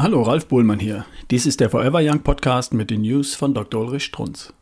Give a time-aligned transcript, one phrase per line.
[0.00, 1.06] Hallo, Ralf Bohlmann hier.
[1.32, 3.80] Dies ist der Forever Young Podcast mit den News von Dr.
[3.80, 4.52] Ulrich Strunz.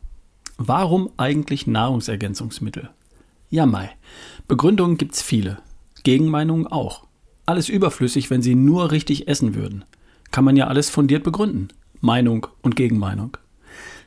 [0.57, 2.89] Warum eigentlich Nahrungsergänzungsmittel?
[3.51, 3.91] Ja, Mai.
[4.47, 5.59] Begründungen gibt's viele.
[6.03, 7.05] Gegenmeinungen auch.
[7.45, 9.85] Alles überflüssig, wenn sie nur richtig essen würden.
[10.31, 11.67] Kann man ja alles fundiert begründen.
[12.01, 13.37] Meinung und Gegenmeinung.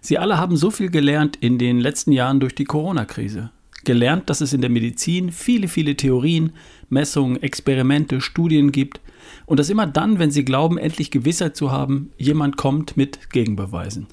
[0.01, 3.53] Sie alle haben so viel gelernt in den letzten Jahren durch die Corona-Krise.
[3.85, 6.53] Gelernt, dass es in der Medizin viele, viele Theorien,
[6.89, 9.01] Messungen, Experimente, Studien gibt
[9.47, 14.07] und dass immer dann, wenn sie glauben, endlich Gewissheit zu haben, jemand kommt mit Gegenbeweisen.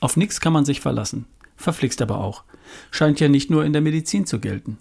[0.00, 1.26] Auf nichts kann man sich verlassen.
[1.56, 2.44] Verflixt aber auch.
[2.90, 4.78] Scheint ja nicht nur in der Medizin zu gelten.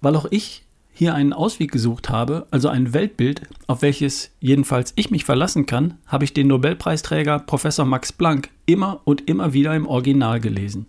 [0.00, 5.10] Weil auch ich hier einen Ausweg gesucht habe, also ein Weltbild, auf welches jedenfalls ich
[5.10, 9.86] mich verlassen kann, habe ich den Nobelpreisträger Professor Max Planck immer und immer wieder im
[9.86, 10.86] Original gelesen.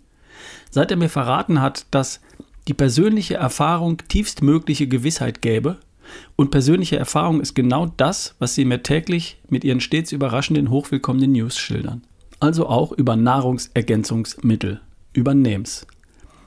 [0.70, 2.20] Seit er mir verraten hat, dass
[2.68, 5.78] die persönliche Erfahrung tiefstmögliche Gewissheit gäbe,
[6.36, 11.32] und persönliche Erfahrung ist genau das, was Sie mir täglich mit Ihren stets überraschenden, hochwillkommenen
[11.32, 12.02] News schildern.
[12.38, 14.80] Also auch über Nahrungsergänzungsmittel,
[15.12, 15.86] über NAMES.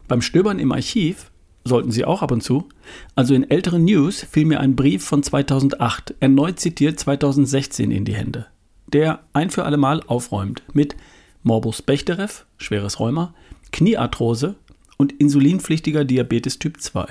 [0.07, 1.31] Beim Stöbern im Archiv
[1.65, 2.69] sollten Sie auch ab und zu.
[3.15, 8.15] Also in älteren News fiel mir ein Brief von 2008, erneut zitiert 2016 in die
[8.15, 8.47] Hände,
[8.87, 10.95] der ein für allemal aufräumt mit
[11.43, 13.33] Morbus Bechterew, schweres Rheuma,
[13.71, 14.55] Kniearthrose
[14.99, 17.07] und insulinpflichtiger Diabetes Typ 2.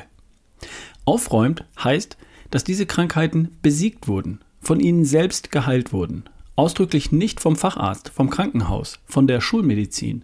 [1.06, 2.18] Aufräumt heißt,
[2.50, 6.24] dass diese Krankheiten besiegt wurden, von ihnen selbst geheilt wurden.
[6.54, 10.22] Ausdrücklich nicht vom Facharzt, vom Krankenhaus, von der Schulmedizin.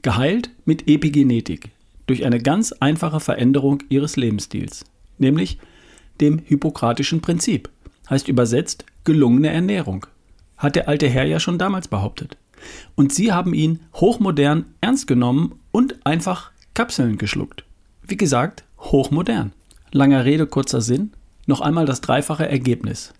[0.00, 1.70] Geheilt mit Epigenetik,
[2.06, 4.84] durch eine ganz einfache Veränderung ihres Lebensstils,
[5.18, 5.58] nämlich
[6.20, 7.68] dem hippokratischen Prinzip,
[8.08, 10.06] heißt übersetzt gelungene Ernährung.
[10.56, 12.38] Hat der alte Herr ja schon damals behauptet.
[12.94, 17.64] Und sie haben ihn hochmodern ernst genommen und einfach Kapseln geschluckt.
[18.06, 19.54] Wie gesagt, hochmodern.
[19.92, 21.10] Langer Rede, kurzer Sinn.
[21.46, 23.14] Noch einmal das dreifache Ergebnis.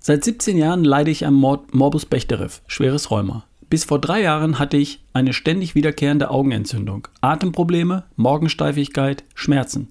[0.00, 3.44] Seit 17 Jahren leide ich am Morbus Bechterew, schweres Rheuma.
[3.68, 9.90] Bis vor drei Jahren hatte ich eine ständig wiederkehrende Augenentzündung, Atemprobleme, Morgensteifigkeit, Schmerzen.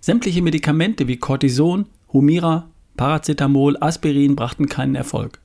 [0.00, 5.38] Sämtliche Medikamente wie Cortison, Humira, Paracetamol, Aspirin brachten keinen Erfolg.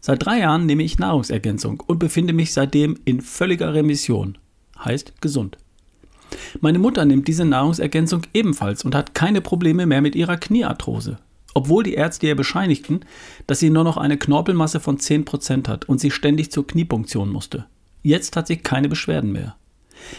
[0.00, 4.38] Seit drei Jahren nehme ich Nahrungsergänzung und befinde mich seitdem in völliger Remission.
[4.78, 5.58] Heißt gesund.
[6.60, 11.18] Meine Mutter nimmt diese Nahrungsergänzung ebenfalls und hat keine Probleme mehr mit ihrer Kniearthrose.
[11.54, 13.00] Obwohl die Ärzte ihr bescheinigten,
[13.46, 17.64] dass sie nur noch eine Knorpelmasse von 10% hat und sie ständig zur Kniepunktion musste.
[18.02, 19.56] Jetzt hat sie keine Beschwerden mehr.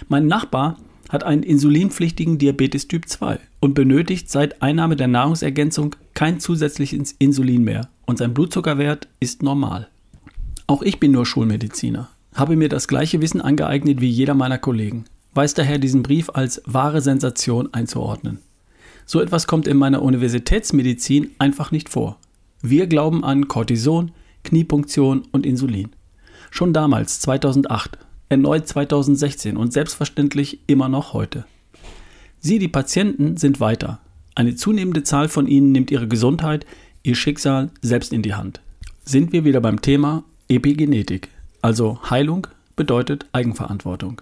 [0.10, 0.78] Mein Nachbar
[1.10, 7.64] hat einen insulinpflichtigen Diabetes Typ 2 und benötigt seit Einnahme der Nahrungsergänzung kein zusätzliches Insulin
[7.64, 9.88] mehr und sein Blutzuckerwert ist normal.
[10.66, 15.06] Auch ich bin nur Schulmediziner, habe mir das gleiche Wissen angeeignet wie jeder meiner Kollegen
[15.38, 18.40] weiß daher diesen Brief als wahre Sensation einzuordnen.
[19.06, 22.18] So etwas kommt in meiner Universitätsmedizin einfach nicht vor.
[22.62, 24.12] Wir glauben an Cortison,
[24.44, 25.90] Kniepunktion und Insulin.
[26.52, 27.98] Schon damals, 2008,
[28.30, 31.46] erneut 2016 und selbstverständlich immer noch heute.
[32.40, 34.00] Sie, die Patienten, sind weiter.
[34.36, 36.66] Eine zunehmende Zahl von ihnen nimmt ihre Gesundheit,
[37.04, 38.60] ihr Schicksal selbst in die Hand.
[39.06, 41.30] Sind wir wieder beim Thema Epigenetik,
[41.62, 44.22] also Heilung bedeutet Eigenverantwortung.